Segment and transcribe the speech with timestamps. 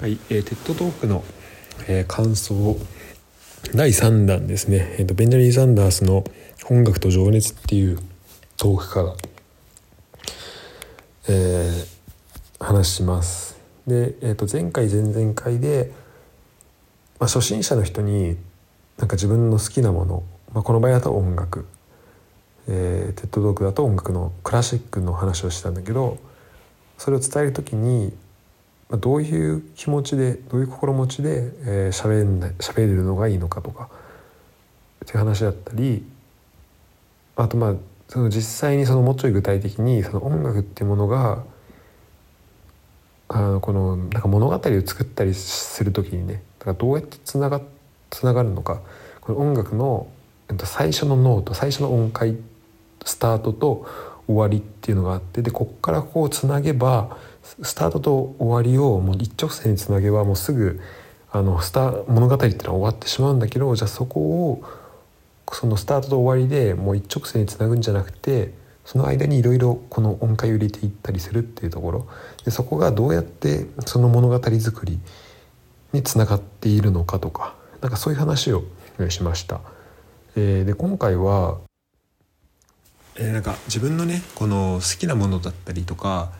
[0.00, 1.24] はい、えー、 TED Talk の、
[1.88, 2.76] えー、感想
[3.74, 6.22] 第3弾ですね、えーと、ベンジャミン・サンダースの
[6.68, 7.98] 「音楽と情熱」っていう
[8.58, 9.16] トークから、
[11.28, 13.56] えー、話します。
[13.86, 15.92] で、えーと、前回前々回で、
[17.18, 18.36] まあ、初心者の人に
[18.98, 20.22] なんか自分の好きなもの、
[20.52, 21.66] まあ、この場合だと音楽、
[22.68, 26.18] えー、 TED Talk だと音楽のクラシックの話をしたんだけど
[26.98, 28.12] それを伝える時に
[28.90, 31.50] どういう気持ちでどういう心持ちで
[31.90, 33.88] 喋、えー、んな喋れるのがいいのかとか
[35.04, 36.04] っていう話だったり
[37.34, 37.74] あとまあ
[38.08, 41.42] その実際にそのもうちょい具体的にその音楽っていうものが
[43.28, 47.60] あのこのなんか物語を作ったりする時にねだからどうやってつなが
[48.10, 48.82] つながるのか
[49.20, 50.08] この音楽の
[50.48, 52.36] えっと最初のノート最初の音階
[53.04, 53.86] スタートと
[54.26, 57.16] 終わりっていうのがあってでこっからこうつなげば
[57.62, 60.80] スタートと終わりをもう一直線につなげばもうすぐ
[61.30, 64.64] あのスタ物語っていうのは終わってしまうんだけどじゃあそこを
[65.52, 68.52] そのスタートと終わりでもう一直線につなぐんじゃなくて
[68.84, 72.08] その間にいろいろこの音階を入れていったりするっていうところ
[72.44, 74.98] でそこがどうやってその物語作り
[75.92, 78.64] につながっているのかとかなんかそういう話を
[79.08, 79.60] しました。
[80.36, 81.58] えー、で今回は、
[83.16, 86.30] えー、なんか自分のねこの好きなものだったりとか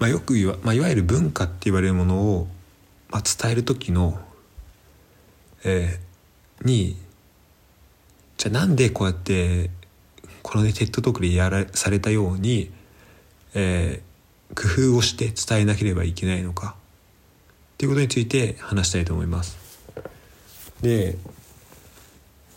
[0.00, 2.48] まあ、よく言わ、まあ、いわゆる文化って言われるものを、
[3.10, 4.18] まあ、伝える時の、
[5.62, 6.96] えー、に
[8.38, 9.70] じゃあなんでこうやって
[10.42, 12.70] このねテッドトークでやらされたように、
[13.54, 16.76] えー、工夫をして伝えなければいけないのか
[17.74, 19.58] っていうことについて話したいと思います。
[20.80, 21.18] で、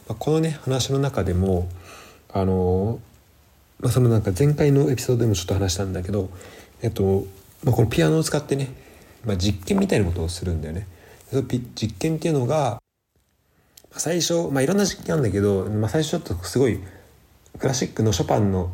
[0.07, 1.67] まあ、このね話の中でも
[2.31, 3.01] あの、
[3.81, 6.29] まあ、そのなんか前回のエピソードでもちょっと話したんだけど
[6.83, 7.25] えっと、
[7.63, 8.69] まあ、このピアノを使ってね、
[9.25, 10.85] まあ、実験みたいなことをするんだよね。
[11.31, 12.79] その実験っていうのが
[13.93, 16.79] まあ最初、まあ、いろんな実験なんだけど、まあ、最初ちょっとすごい
[17.57, 18.71] クラシックのショパンの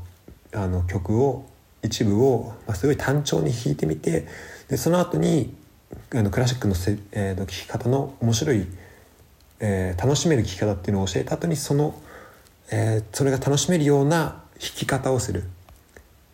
[0.52, 1.46] あの曲を
[1.84, 4.28] 一部を、まあ、すごい単調に弾いてみて
[4.68, 5.56] でその後に
[6.12, 8.66] あのクラシックのせ、えー、の聴き方の面白い、
[9.60, 11.94] えー、楽しめる聴き方っていうのを教えた後にその、
[12.72, 15.44] えー、それが楽しめるような弾き方をする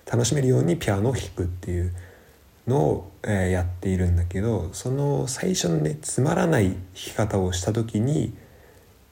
[0.06, 1.94] 楽しめるようにピアノを弾くっていう
[2.68, 8.34] のを、え、やっているんだけどその最初のねつまらない弾き方をした時に、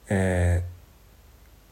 [0.09, 0.63] え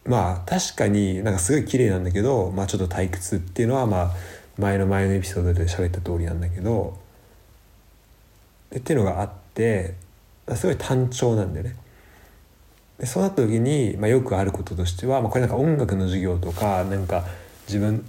[0.06, 4.12] ー、まあ確かになんかすごい綺麗なんだけど、まあ、ちょっと退屈っていうのはまあ
[4.58, 6.98] 前の前のエピソードで喋った通りなんだけど
[8.76, 9.96] っていうのがあって
[10.56, 11.76] すごい単調なんだよね。
[13.00, 17.26] でそうなった時に、まあ、よくあることとしては、まあ、これなんか音楽の授業とかなんか
[17.68, 18.06] 自分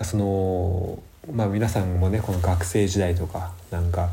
[0.00, 4.08] そのまあ皆さんもねこの学生時代とかなんか、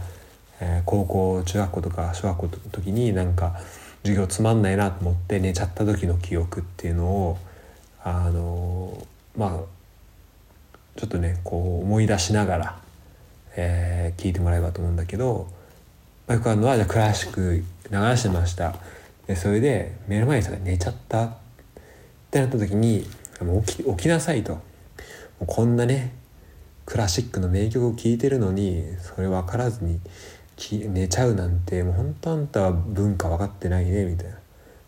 [0.60, 3.60] えー、高校中学校とか小学校の時になんか
[4.04, 7.38] 授業つまんないなと思って寝ちゃった時の記憶っていうのを
[8.04, 12.82] あのまあちょっとねこう思い出しながら、
[13.56, 15.48] えー、聞いてもらえばと思うんだけど、
[16.28, 18.76] まあ、よくあるのはじゃクラシック流してました
[19.28, 21.32] でそれで目の前に人が寝ちゃったっ
[22.32, 23.06] てなった時に
[23.42, 24.69] もう起き起きなさいと。
[25.46, 26.14] こんなね
[26.86, 30.00] クラシックの名曲を聴いてるのにそれ分からずに
[30.72, 34.38] 寝ちゃうなんてもう本当あんたは文化分かってないねみたいな。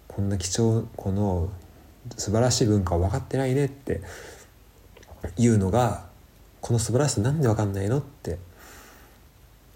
[0.07, 1.49] こんな貴重この
[2.17, 4.01] 素晴らしい文化を分かってないねって
[5.37, 6.05] いうのが
[6.59, 8.39] この素晴らしさなんで分かんないのって。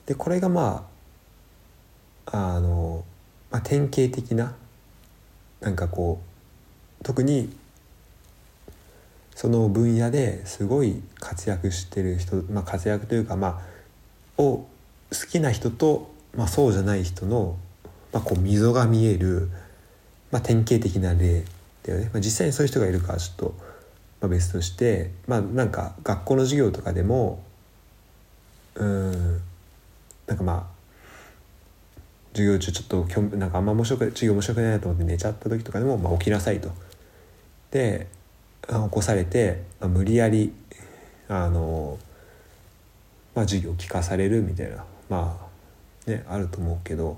[0.05, 0.87] でこれがま
[2.25, 3.03] ああの、
[3.49, 4.55] まあ、典型的な
[5.61, 6.21] なんかこ
[7.01, 7.55] う特に
[9.35, 13.61] その分野ですごい活躍してる人、まあ、活躍というかま
[14.37, 14.65] あを
[15.11, 17.57] 好きな人と、まあ、そうじゃない人の、
[18.13, 19.49] まあ、こう溝が見える、
[20.31, 21.43] まあ、典型的な例
[21.83, 23.55] だよね、まあ、実際にそういう人がいるかはちょっと、
[24.21, 27.43] まあ、別としてまあなんか学校の授業とかでも
[28.75, 29.41] うん
[30.27, 30.75] なんかまあ
[32.31, 36.69] 授業中ちょっとなんかあんま面白く授業面白くないなと思って寝ちゃった時とかでも、まあ、起きなさいと。
[37.71, 38.07] で
[38.67, 40.53] 起こされて、まあ、無理やり
[41.27, 41.97] あの、
[43.33, 45.39] まあ、授業を聞かされるみたいなま
[46.07, 47.17] あねあると思うけど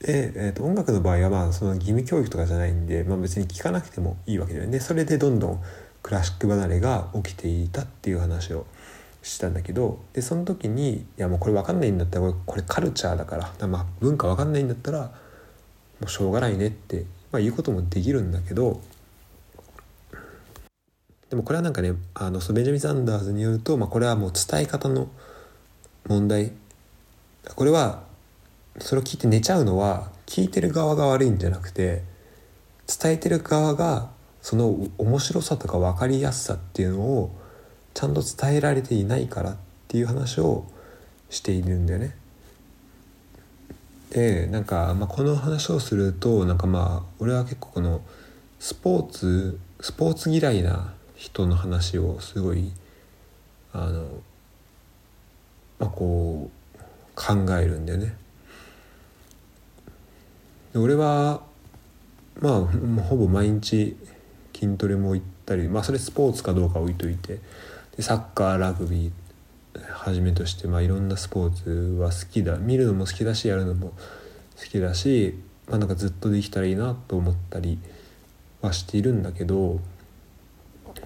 [0.00, 4.80] で、えー、と音楽の場合はまあその義務教育とかじゃないんで、まあ、別に聞かなくてもいいわけだよね。
[4.80, 5.62] それでどんどん
[6.02, 8.66] クラシック離れが起きていたっていう話を
[9.22, 15.12] したんだけどでその時にいやもうこれ分かんないんだったらこれカルチャーだからまあ文化分かんないんだったらも
[16.06, 18.80] うしょうがないねって、まあ、言うこともできるんだけど
[21.30, 25.08] でもこれはなんかねあのそのベンジャミン・サンダーズによると、まあ、これはもう伝え方の
[26.06, 26.52] 問題
[27.54, 28.02] これは
[28.78, 32.02] それを聞いて寝ちゃうのは聞いてる側が悪いんじゃなくて
[32.86, 34.10] 伝えてる側が
[34.40, 37.30] その面白さとか分かりやすさっていうのを
[37.92, 39.56] ちゃんと伝えられていないからっ
[39.88, 40.64] ていう話を
[41.28, 42.14] しているんだよね。
[44.10, 48.00] でなんか、まあ、この話をするとなんかまあ俺は結構この
[48.58, 52.70] スポーツスポーツ嫌いな人の話をすごい
[53.72, 54.06] あの
[55.80, 56.78] まあこう
[57.14, 58.14] 考えるんだよね。
[60.74, 61.42] 俺は
[62.40, 63.96] まあほぼ毎日
[64.54, 67.40] 筋トレも行ったりまあそれスポーツかどうか置いといて
[67.96, 69.12] でサッカーラグビー
[69.90, 73.92] はじめとして、まあ、いろんなスポーツは好きだ見るのも好きだしやるのも
[74.56, 75.38] 好きだし、
[75.68, 77.78] まあ、なんかずっとできたらいいなと思ったり
[78.60, 79.80] はしているんだけど、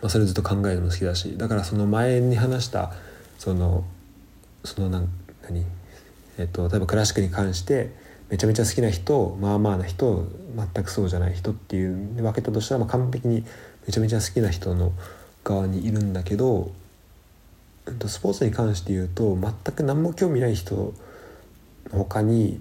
[0.02, 2.92] まあ、それずっと考えるの好きだしだからその前に話した
[3.38, 3.84] その
[4.64, 5.08] その何
[5.42, 5.64] 何？
[6.38, 7.90] えっと例えばクラシックに関して
[8.28, 10.26] めちゃめちゃ好きな人まあまあな人
[10.56, 13.44] 全くそうじゃない人っていう分けたとしたら、まあ、完璧に
[13.86, 14.92] めちゃめちゃ好きな人の
[15.44, 16.72] 側にいるんだけど
[17.86, 20.92] えっとスポーツに関して言うと全く何も興味ない人の
[21.92, 22.60] 他に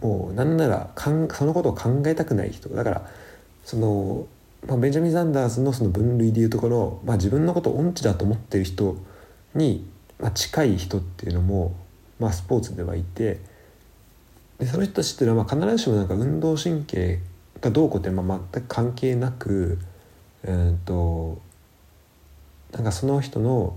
[0.00, 2.68] もうなんならかんそのことを考えたくない人。
[2.70, 3.08] だから
[3.64, 4.26] その、
[4.66, 8.96] まあ、ベンジャミン・ザンダースのその分類でいうところ、まあ、自分のことを音痴だと思ってる人
[9.54, 9.88] に、
[10.20, 11.74] まあ、近い人っていうのも、
[12.20, 13.40] まあ、スポーツではいて。
[14.62, 17.18] でその人たちっていうのはまあ必ずしもなんか運動神経
[17.60, 19.78] がどうこうってまあ全く関係なく
[20.44, 21.40] うんと
[22.72, 23.76] なんかその人の、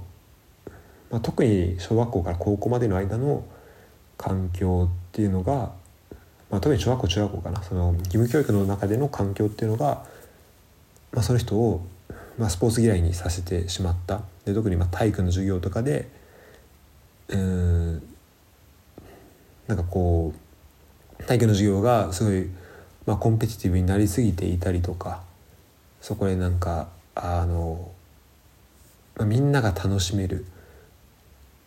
[1.09, 3.43] まあ、特に小学校から高校までの間の
[4.15, 5.71] 環境っていうのが、
[6.51, 10.05] まあ、特に小学校中学校かなその義務教育の中での環境っていうのが、
[11.11, 11.85] まあ、その人を、
[12.37, 14.21] まあ、スポーツ嫌いにさせてしまった。
[14.45, 16.07] で特にまあ体育の授業とかで
[17.29, 17.93] うん
[19.67, 20.33] なんかこ
[21.19, 22.49] う体育の授業がすごい、
[23.05, 25.23] まあ、コンペティティブになりすぎていたりとか
[26.01, 27.91] そこでなんかあの、
[29.15, 30.45] まあ、みんなが楽しめる、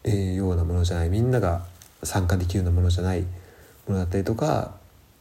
[0.05, 1.67] えー、ようなものじゃないみんなが
[2.05, 4.77] 参加できるようなものじゃないものだったりとか、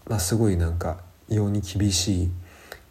[0.05, 0.99] まあ、すごいなんか
[1.29, 2.31] 異様に厳しい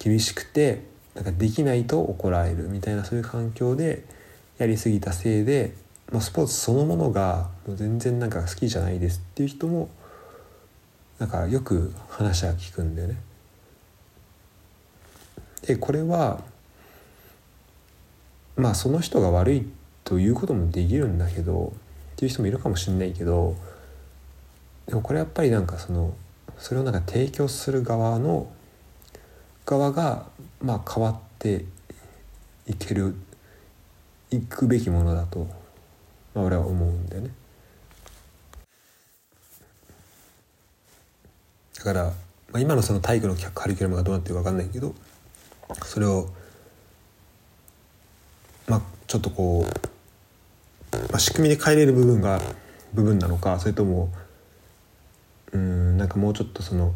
[0.01, 0.83] 厳しくて
[1.17, 4.05] なんかできないと怒られるみたいなそういう環境で
[4.59, 5.73] やりすぎたせいで、
[6.13, 9.89] まあ、スポーツそのものがもう全然なんか好きじゃないですっていう人も
[11.19, 13.17] なんかよく話は聞くんだよね。
[15.63, 16.43] でこれは
[18.57, 19.67] まあその人が悪い
[20.05, 21.73] ということもできるんだけど
[22.13, 23.57] っていう人もいるかもしれないけど
[24.87, 26.15] でもこれやっぱりなんかその
[26.59, 28.53] それをなんか提供する側の
[29.65, 30.27] 側が
[30.63, 31.65] まあ変わって
[32.67, 33.15] いける
[34.31, 35.47] いくべきものだと、
[36.35, 37.31] まあ、俺は思うんだよね。
[41.79, 42.13] だから、ま
[42.55, 44.95] あ、今のその体育のカリキュラムがどうなってるか分かんないけど
[45.85, 46.31] それを
[48.67, 52.41] まあちょっとこう、まあ、仕組みで変えれる部分が
[52.93, 54.11] 部分なのかそれとも
[55.53, 56.95] うんなんかもうちょっとその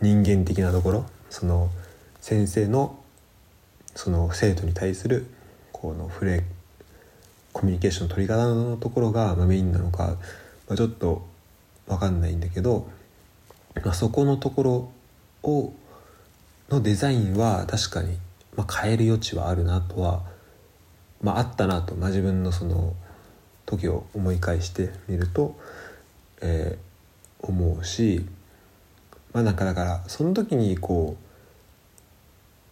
[0.00, 1.68] 人間的なところその
[2.20, 2.98] 先生の
[3.94, 5.26] その生徒に対する
[5.72, 6.44] この触れ
[7.52, 10.16] コミュニケーションの取り方のところがメインなのか、
[10.68, 11.26] まあ、ちょっと
[11.88, 12.86] 分かんないんだけど
[13.74, 14.92] まあ、そこのところ
[15.42, 15.72] を
[16.68, 18.16] のデザインは確かに、
[18.56, 20.22] まあ、変える余地はあるなとは、
[21.22, 22.94] まあ、あったなと、まあ、自分のその
[23.66, 25.56] 時を思い返してみると、
[26.40, 28.26] えー、思うし
[29.32, 31.29] まあなんかだからその時にこう、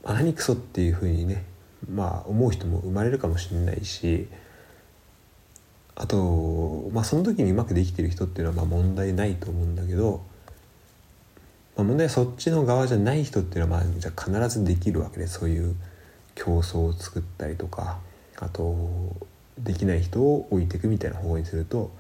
[0.04, 1.44] 何クソっていうふうにね
[1.92, 4.28] まあ思う人も生まれるかもしれないし
[5.94, 10.22] あと、まあ、その時にうまくできてる人っていうのはまあ問題ないと思うんだけど
[11.78, 15.76] まあ、問題はそっちの側じゃない人っていうのはまあじゃ必ずできるわけでそういう
[16.34, 17.98] 競争を作ったりとか
[18.36, 19.14] あと
[19.58, 21.92] できない人を置いていくみたいな方法にすると、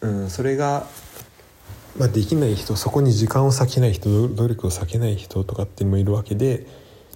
[0.00, 0.86] うん、それが、
[1.98, 6.66] まあ、できない人そこに時間を割けない人努力を割けない人とかっていうのもいるわけで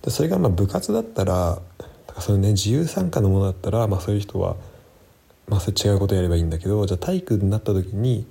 [0.03, 1.61] でそれがまあ部活だったら
[2.07, 4.57] だかその、ね、自由参加のものだったら、まあ、そういう人は、
[5.49, 8.27] まあ、それ違うことやればいいんだけどじゃあ体育になった時に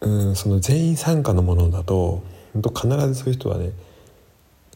[0.00, 2.22] うんその全員参加のものだと
[2.54, 3.70] 必ずそういう人はね、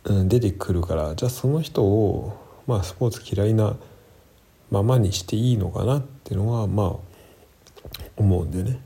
[0.04, 3.76] うん、出てくるからじゃあその人を、まあ、スポーツ嫌いな
[4.70, 6.96] ままにしていいのかなっていうのはまあ
[8.16, 8.85] 思うんでね。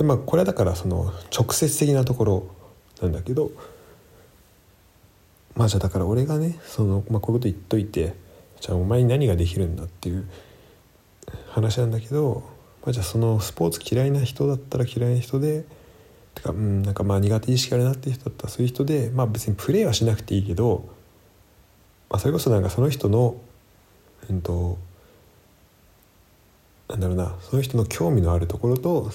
[0.00, 2.46] でまあこれはだからその直接的なところ
[3.02, 3.50] なんだけど
[5.54, 8.14] まあじゃあだから俺がねその、まあ、こういうこと言っといて
[8.62, 10.26] じゃあお前に何ができるんだっていう
[11.50, 12.44] 話なんだけど、
[12.82, 15.66] まあ、じゃあそのスポーツ嫌いな人だったら嫌いな人で
[16.34, 20.88] てかうんなんかまあ苦手意識あるなっていう人だったらそういう人でまあ別にプレーはしなくていいけど、
[22.08, 23.36] まあ、それこそなんかその人の
[24.30, 24.78] うんと
[26.88, 29.10] なんだろうなその人の興味のあるところと、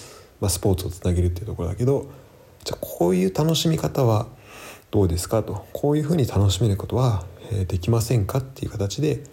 [0.46, 2.06] まあ、スポーツをつなげるっていうところだけど
[2.64, 4.28] じゃあこういう楽しみ方は
[4.92, 5.42] どうですか？
[5.42, 5.66] と。
[5.74, 7.25] こういうふうに楽しめることは
[7.68, 8.38] できませんか？
[8.38, 9.24] っていう形で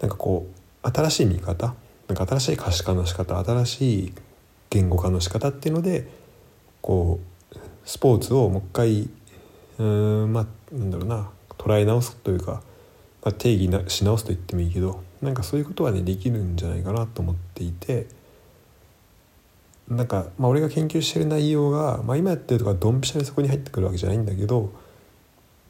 [0.00, 0.48] なんかこ
[0.82, 1.76] う新しい見方
[2.08, 4.12] なんか新しい可視化の仕方新しい
[4.70, 6.08] 言語化の仕方っていうので
[6.80, 7.20] こ
[7.52, 9.08] うスポーツをもう一回
[9.78, 12.62] うんまあなんだろうな捉え直すというか、
[13.22, 18.08] まあ、定義なし直すと言ってもいいけどなんかそういうことはねできるんじゃないかなと思っていて
[19.88, 24.70] なんか、まあ、俺が研究してる内容が、まあ、今やってるとかドンピシャでそこに入ってくるわけじゃないんだけど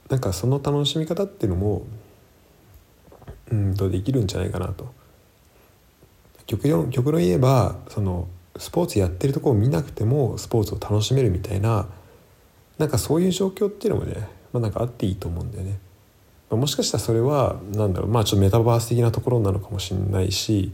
[0.08, 1.82] なんかその楽しみ方っていうのも
[3.50, 4.92] うんとできるんじゃないかなと。
[6.46, 11.86] 極論極論言えばそのスポーツやってるとこを見なくてもスポーツを楽しめるみたいな
[12.78, 15.78] なんかそういう状況っていうのもね、まあ、なんかあっていいと思うんだよね。
[16.50, 20.72] もしかしたらそれはなんだろうまあちょっとメタバース的なところなのかもしれないし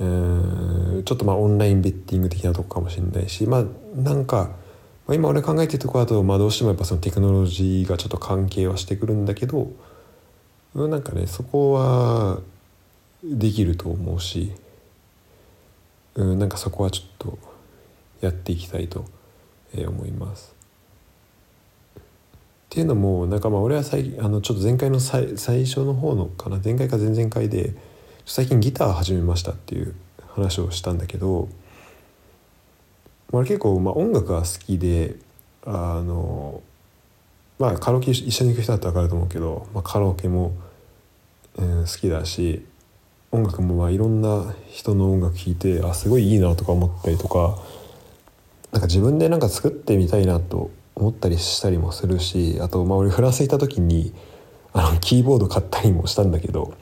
[0.00, 3.64] うんちょっとまあオンラインベッティング的なとこかもしれないしまあ
[3.94, 4.50] なんか
[5.10, 9.72] まあ、今俺考えてるところだと、まあ、どうしてもやっぱそのテクノロジーがちょっと関係はしてくるんだけど
[10.72, 12.38] なんかねそこは
[13.24, 14.52] できると思うし、
[16.14, 17.38] うん、なんかそこはちょっと
[18.20, 19.04] やっていきたいと
[19.74, 20.54] 思います。
[21.96, 22.02] っ
[22.68, 27.74] ていうのもなんかまあ俺は最あのちょっと前回の最最初の方のかな前回か前々回で
[28.26, 29.94] 最近ギター始めましたっていう
[30.34, 31.48] 話をしたんだけど
[33.32, 35.16] 俺結構まあ音楽が好きで
[35.64, 36.62] あの
[37.58, 40.52] まあカラオケ一緒に行く人だったら分かると思うけど、まあ、カラオケも、
[41.56, 42.64] うん、好きだし
[43.32, 47.58] 音楽もまあいろんな人の音楽聴いてあすごいいいなとか思ったりとか
[48.72, 54.12] なんか自分でなんか作ってみたいなと思ったりしたりもするしあとまあ俺フランス行った時に
[54.72, 56.74] あのキーボード買ったりもしたんだけど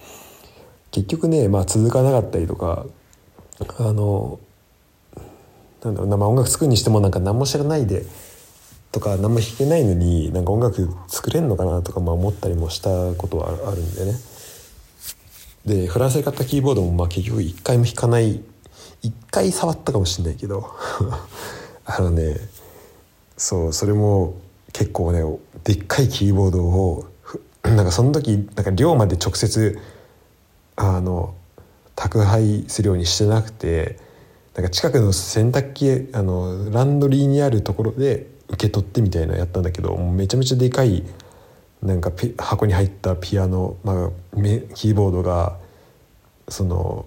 [0.91, 2.87] 結局ね、まあ、続かなかったりとか
[3.79, 4.41] あの
[5.83, 8.05] なんだろうな、まあ、音楽作るにしてもなんか何も知らないで
[8.91, 14.13] とか何も弾けないのになんか音楽作れんのかなとかまあ思ったりもしたことはあるんでね。
[15.67, 18.41] でフランスで買ったキーボードもまあ結局一回も弾かない
[19.03, 20.71] 一回触ったかもしれないけど
[21.85, 22.37] あのね
[23.37, 24.35] そうそれも
[24.73, 25.23] 結構ね
[25.65, 27.05] でっかいキーボードを
[27.63, 29.79] なんかその時なんか寮まで直接
[30.79, 31.35] あの
[31.97, 33.99] 宅配するようにしてなくて
[34.55, 41.03] なんか近くの洗濯機あのランドリーにあるところで受け取ってみたいなやったんだけどもうめちゃめちゃでかい
[41.83, 44.11] なんか箱に入ったピアノ、まあ、
[44.75, 45.59] キーボードが
[46.49, 47.07] その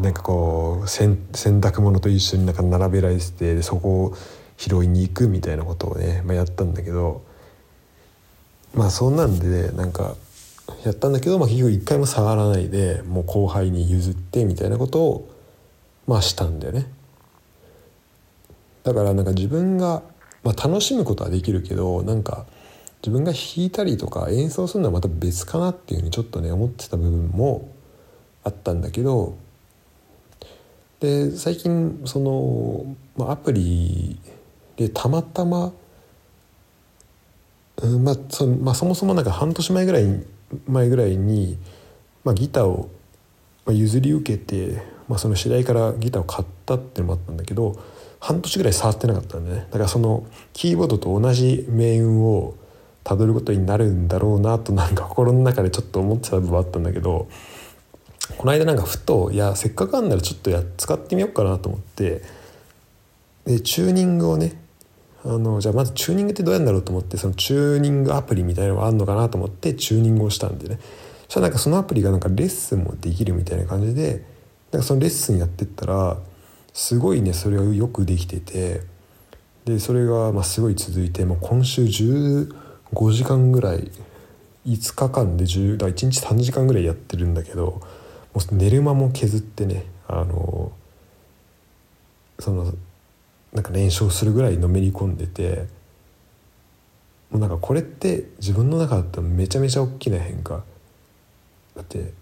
[0.00, 4.16] なんかこう洗濯物と一緒になんか並べられててそこを
[4.56, 7.22] 拾いに行くみたいなことをね、まあ、やったんだけど
[8.74, 10.16] まあそんなんでなんか
[10.84, 15.34] やったんだけど、まあ、結局一回も触らないでもう後輩に譲ってみたいなことを
[16.06, 16.90] まあしたんだよね。
[18.84, 20.02] だからなんか自分が、
[20.42, 22.46] まあ、楽しむことはできるけどなんか
[23.02, 27.70] 自分が弾いたりとか演奏するのはまた別かなっていうふうにちょっとね思ってた部分も
[28.44, 29.36] あったんだけど
[31.00, 34.18] で最近その、まあ、アプリ
[34.76, 35.72] でたまたま、
[37.82, 40.24] うんまあそまあ、そもそもなんか半年前ぐらい
[40.66, 41.58] 前ぐらいに、
[42.24, 42.90] まあ、ギターを
[43.66, 47.80] 譲り受けてまあ、その次第からギターを買ったっていうのもあったんだけど
[48.20, 49.66] 半年ぐらい触ってなかったんでね。
[49.70, 52.54] だからそのキーボードと同じ命運を
[53.04, 57.28] たどることになるんだろうなとなんか心の中でちょっと思ってた部分はあったんだけど
[58.36, 62.22] この間なんかふといやせっかくあんならちょっとや使ってみようかなと思って
[63.46, 64.60] でチューニングをね
[65.24, 70.78] あのじゃあまずチューニングってどうやるんだろうと思ってそのチューニングアプリみたいなのがあるのかなと思ってチューニングをしたんでね。
[71.28, 74.24] そしたらなんかそのアプリがなんかレッスンもできるみたいな感じで
[74.70, 76.16] なんかそのレッスンやってったら
[76.72, 78.80] すごいねそれがよくできてて
[79.64, 83.90] でそれがまあすごい続いてもう今週15時間ぐらい
[84.66, 87.82] 5日間で10だ1日3時間ぐらいやってるんだけど
[88.34, 90.72] もう寝る間も削ってねあの
[92.38, 92.72] その
[93.52, 95.66] なんか燃焼するぐらいのめり込んでて
[97.30, 100.64] もうなんかこれって自分の中だったらめちゃめちゃ大きな変化。
[101.74, 102.12] だって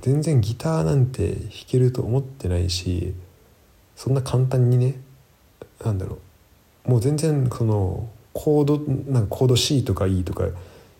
[0.00, 3.14] 全然ギターなんて弾けると思ってないし
[3.96, 5.00] そんな簡単にね
[5.84, 6.18] なんだろ
[6.86, 6.90] う。
[6.90, 8.78] もう全然そのコード
[9.10, 10.44] なんかコード C とか E とか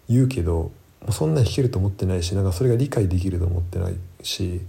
[0.09, 0.73] 言うけども
[1.09, 4.61] うそんな弾けると思ってないしなんかそれが理解できると思ってないし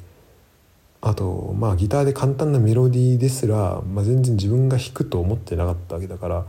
[1.02, 6.46] あとまあギターで簡単なメロディーですら、まあ、全然自分が弾くと思ってなかったわけだから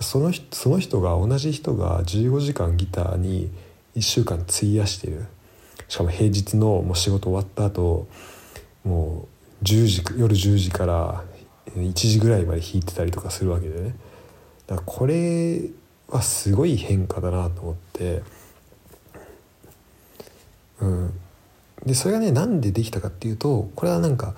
[0.00, 3.50] そのその人が同じ人が15時間ギターに
[3.96, 5.26] 1週間費やしてる。
[5.88, 8.08] しかも平日のもう仕事終わった後
[8.82, 9.28] も
[9.60, 11.22] う10時夜10時から
[11.76, 13.94] 1時ぐらいまで弾いてたりとかするわけでね。
[14.66, 15.60] だからこれ
[16.08, 18.22] はすごい変化だなと思って。
[20.80, 21.20] うん。
[21.86, 24.34] でそれがねなんでできたかっていうとこれはなんか、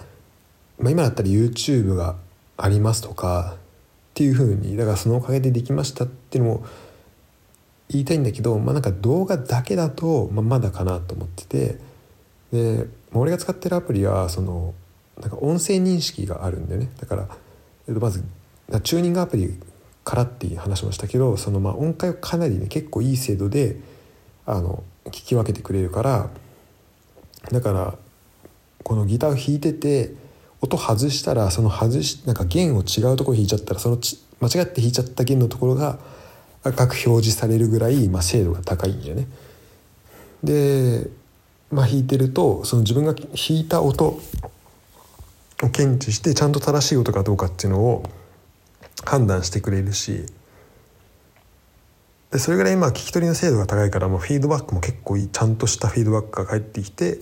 [0.78, 2.16] まあ、今だったら YouTube が
[2.56, 3.58] ありますとかっ
[4.14, 6.66] ていうふうにだからそのおかげでできましたっていうのも
[7.88, 11.78] 言いたいんだけど、まあ、なんか動画だけだと、まあ、まだかなと思ってて
[12.52, 14.74] で俺が使ってるアプリはその
[15.20, 16.90] なんか音声認識があるんでね。
[17.00, 17.28] だから、
[17.86, 18.24] えっと、まず
[18.82, 19.60] チューニングアプリ
[20.02, 23.78] からっていう話もしたけどそのまあ音階をかなりね結構いい精度で
[24.46, 26.30] あの聞き分けてくれるから
[27.50, 27.94] だから
[28.82, 30.14] このギターを弾いてて
[30.60, 33.98] 音外したらその外しなんか弦を違うところ弾いちゃったらその
[34.40, 35.98] 間違って弾いちゃった弦のところが
[36.62, 39.28] 赤く表示されるぐらい、まあ、精度が高いんだよね。
[40.42, 41.08] で、
[41.70, 48.02] まあ、弾いてるとその自分が弾いた音を検知してちゃんと正しい音かどうかっていうのを
[49.04, 50.26] 判断してくれるし
[52.30, 57.18] でそれぐらい今聞き取りの精度が高いからもうフィードバックも結構いいちゃんとしたフィードバックが返ってきて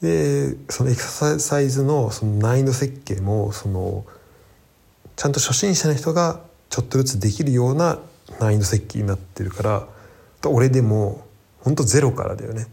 [0.00, 4.04] でそのエクササイズのその難易度設計もその
[5.16, 6.40] ちゃんと初心者の人が
[6.70, 7.98] ちょっとずつできるような
[8.38, 9.86] 難易度設計になってるから
[10.48, 11.26] 俺でも
[11.60, 12.66] ほんとゼロからだよね。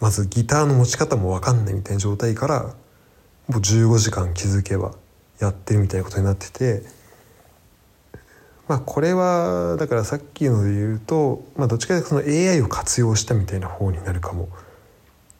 [0.00, 2.62] まずギターの持ち方も分かんないみたいな状態から
[3.48, 4.94] もう15時間気づけば
[5.40, 6.82] やってるみたいなことになってて。
[8.68, 14.48] まあこれはだからさっきので言うと、まあ、どっちかというとその AI を活用したみたいな方になるかも。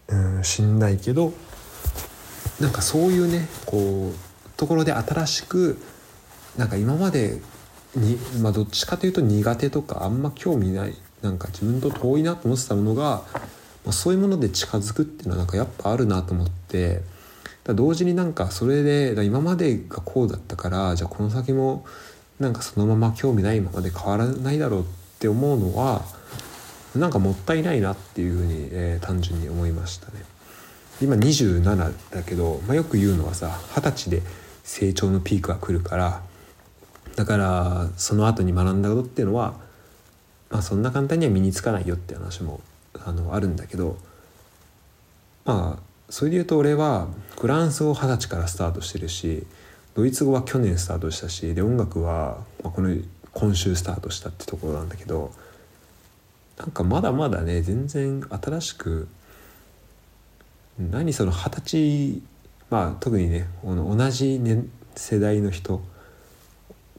[0.09, 1.33] うんしんないけど
[2.61, 5.79] なんかそういうねこうところで新しく
[6.57, 7.41] なんか今まで
[7.95, 13.23] に、まあ、どっちかというと苦手とかあんま興味ないなんか自分と遠いなと思ってたものが、
[13.85, 17.01] まあ、そういうもので近づくっていうのはなんかやっぱあるなと思って
[17.65, 21.85] だ同時になんかそれで今までがこうだったからじゃあこの先も
[22.41, 24.85] なんかそのまま興味ないままで変わらないだろうっ
[25.19, 26.03] て思うのは
[26.95, 30.25] なんかもったいないなっていうふうに、えー、単純に思いましたね。
[31.01, 34.23] 今27だけど、まあ、よく言うのはさ二十歳で
[34.65, 36.23] 成長のピークが来るから
[37.15, 39.55] だからその後に学んだことっていうのは、
[40.51, 42.61] まあ、そんな簡単には身につかないよって話も
[43.05, 43.97] あのあるんだけど
[45.45, 47.07] まあそれで言うと俺は
[47.39, 49.47] フランス語二十歳からスタートしてるし
[49.95, 52.97] ドイツ語は去年スタートしたしで音楽は、まあ、この
[53.33, 55.33] 今週スタートしたってところなんだけど
[56.59, 59.09] なんかまだまだね全然新しく
[60.79, 62.23] 何その二十歳
[62.71, 65.81] まあ特にね同じ、ね、世代の人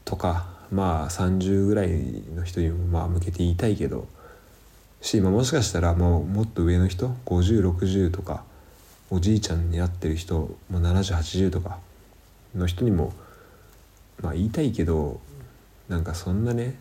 [0.06, 1.90] とかまあ30ぐらい
[2.36, 4.08] の人にもまあ向けて言いたいけど
[5.02, 8.44] し、まあ、もしかしたらもうもっと上の人5060とか
[9.10, 11.80] おじいちゃんになってる人もう7080とか
[12.56, 13.14] の人にも
[14.22, 15.20] まあ言いたいけど
[15.88, 16.76] なんかそんなね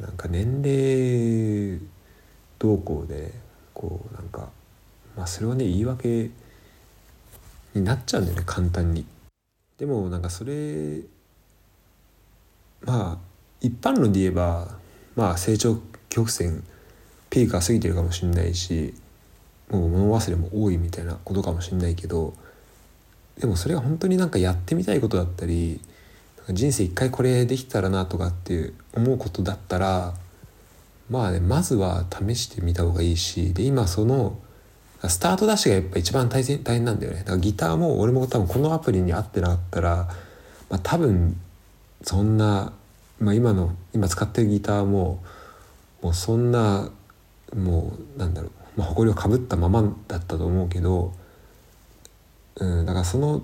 [0.00, 1.80] なんか年齢
[2.58, 3.32] 動向で
[3.72, 4.48] こうなんか
[5.16, 6.30] まあそれはね言い訳
[7.74, 9.06] になっちゃうんだよね簡単に。
[9.78, 11.00] でもなんかそれ
[12.82, 13.18] まあ
[13.60, 14.68] 一般論で言えば
[15.14, 15.78] まあ成長
[16.08, 16.62] 曲線
[17.30, 18.94] ピークが過ぎてるかもしれないし
[19.70, 22.34] もう物忘れも多いみたいなことかもしれないけど
[23.38, 25.80] でもそれが本当になんかやってみたいことだったり
[26.50, 30.14] 人生一回これできたらなとかって思うことだったら
[31.10, 34.38] まあねまずは試してみた方がいいしで今その
[35.08, 37.18] スタートダッシュがやっぱ一番大変大変なんだよね。
[37.18, 40.08] だからギターも俺も多分このアプリに合ってなかったら、
[40.70, 41.38] まあ、多分
[42.02, 42.72] そんな、
[43.20, 45.22] まあ、今の今使ってるギターも
[46.02, 46.90] もうそんな
[47.54, 51.12] もうなんだろう、まあ、誇りをかぶったままだったと思うけど、
[52.56, 53.42] うん、だからその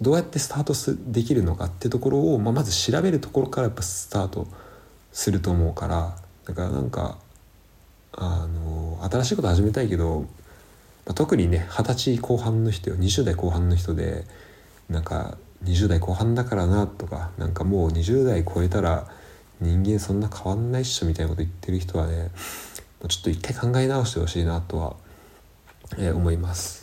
[0.00, 4.46] どうやってスタートすできるのかってところを、まあ、まず調べるところからやっぱスタート
[5.12, 7.18] すると思うからだからなんか
[8.12, 10.22] あの新しいこと始めたいけど、
[11.06, 14.24] まあ、特にね二十歳後半の人20代後半の人で
[14.88, 19.06] なんか20代後半だからなとかなんかもう20代超えたら
[19.60, 22.30] 人間そんな変わんないっしょみたいなこと言ってる人はね
[23.08, 24.96] ちょっと一回考え直してほしいなとは、
[25.98, 26.81] えー、思います。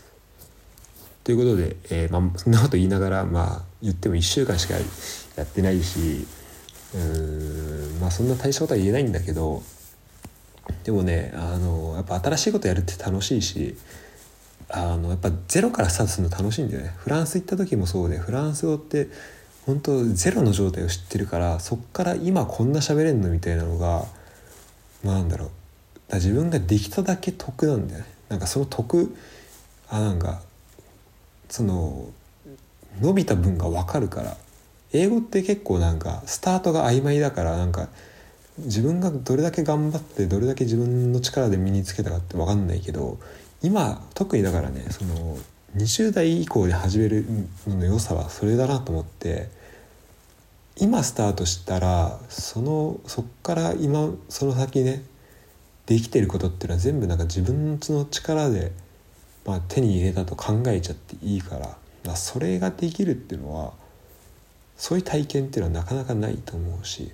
[1.30, 4.74] ということで、えー、まあ、そんなこと言いながら、まあ、言っても1週間しか
[5.36, 6.26] やってないし
[6.96, 9.62] うんまあそんな大したことは言えないんだけど
[10.84, 13.78] でもねあのやっぱ新しいことやるって楽しいし
[14.70, 16.96] あのやっぱゼロからスタートするの楽しいんだよね。
[16.98, 19.10] フランス行った時もそうでフランス語って
[19.68, 24.06] 本当ゼロの状態を知ってるからそっから今こんな喋れんのみたいなのが
[25.04, 25.50] まあなんだろう。
[26.08, 28.08] だ自分ができただけ得なんだよね。
[28.30, 29.16] なんかその得
[29.90, 30.42] あなんか
[31.50, 32.10] その
[33.02, 34.38] 伸びた分が分かるから。
[34.92, 37.90] 英語って結構なんかスタートが曖昧だからなんか
[38.58, 43.20] 自分がどれだけ頑張ってどれだけ自分の力で身につけたかって分かんないけど
[43.62, 45.38] 今特にだからねその
[45.78, 47.26] 20代以降で始める
[47.68, 49.50] のの良さはそれだなと思って
[50.78, 55.04] 今スタートしたらそのそっから今その先ね
[55.86, 58.72] できてることっていうのは全部なんか自分の力で、
[59.50, 61.58] まあ、手に入れたと考えちゃっていいか
[62.06, 63.74] らそれができるっていうのは
[64.78, 67.12] そういう体験っていうのはなかなかないと思うし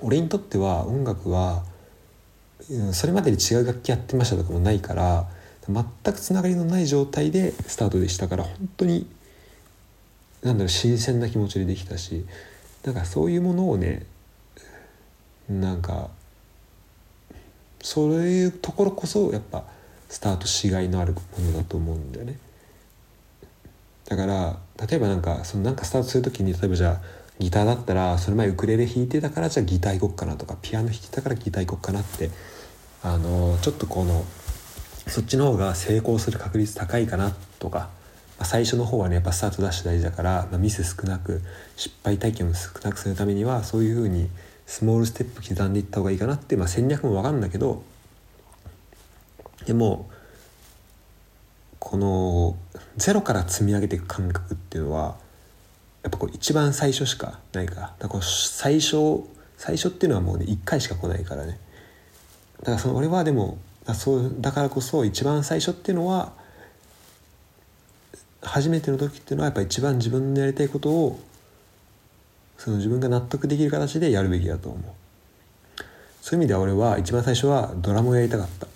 [0.00, 1.62] 俺にとっては音楽は
[2.92, 5.28] それまでに違う楽器やってましたとかもないから
[5.68, 9.06] 全くつながりのない状態でスタートでしたから本当に
[10.42, 12.26] なんだろう新鮮な気持ちでできたし
[12.84, 14.04] なんかそういうものをね
[15.48, 16.08] なんか
[17.82, 19.62] そういうところこそやっぱ
[20.10, 21.20] スタートしがいのあるも
[21.52, 22.36] のだと思うんだよね。
[24.06, 27.00] だから例えばなんかそのなんかスタートする時に例えばじゃあ
[27.38, 32.28] ギターだったらその前ウクレレ弾いてたからじゃあギター行こっかなとかピアノ弾いてたからギター行こっかなって
[33.02, 34.24] あのちょっとこの
[35.06, 37.88] そっちの方が成功する確率高いかなとか、ま
[38.40, 41.40] あ、最初の方はねやっぱスタートダッシュ大事だから、まあ、ミス少なく
[41.76, 44.28] 失敗体験を少なくするためにはそういうふうに
[44.66, 47.82] スモールステップ刻んでいった方がいいかなって、まあ、戦略も分かるんだけど
[49.70, 50.10] でも
[51.78, 52.56] この
[52.96, 55.14] ゼロから積み上げていく感覚っていうのは
[56.02, 57.94] やっぱこう一番最初しかないから。
[58.00, 59.22] だから最初
[59.56, 61.60] 最初っていうのはもうね1回しか来ないからね。
[62.58, 66.32] だからその俺はでもだそうだからこそ一番最初っていうのは
[68.42, 71.20] 初めての時っていうのはやっぱ一番自分のやりたいことを
[72.58, 74.82] その自分が納得できる形でやるべきだと思う。
[76.22, 78.66] そういう意味では俺は一番最初はドラムをやりたかった。